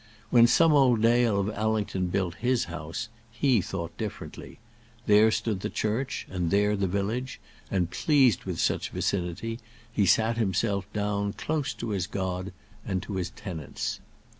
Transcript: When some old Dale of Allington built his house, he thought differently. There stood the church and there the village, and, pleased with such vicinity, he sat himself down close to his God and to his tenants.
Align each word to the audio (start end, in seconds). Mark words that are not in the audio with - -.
When 0.31 0.47
some 0.47 0.71
old 0.73 1.03
Dale 1.03 1.39
of 1.39 1.51
Allington 1.51 2.07
built 2.07 2.33
his 2.41 2.63
house, 2.63 3.07
he 3.29 3.61
thought 3.61 3.95
differently. 3.99 4.57
There 5.05 5.29
stood 5.29 5.59
the 5.59 5.69
church 5.69 6.25
and 6.27 6.49
there 6.49 6.75
the 6.75 6.87
village, 6.87 7.39
and, 7.69 7.91
pleased 7.91 8.45
with 8.45 8.59
such 8.59 8.89
vicinity, 8.89 9.59
he 9.91 10.07
sat 10.07 10.37
himself 10.37 10.91
down 10.91 11.33
close 11.33 11.71
to 11.75 11.89
his 11.89 12.07
God 12.07 12.51
and 12.83 13.03
to 13.03 13.17
his 13.17 13.29
tenants. 13.29 13.99